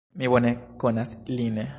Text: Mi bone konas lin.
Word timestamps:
Mi 0.19 0.29
bone 0.33 0.53
konas 0.83 1.13
lin. 1.37 1.61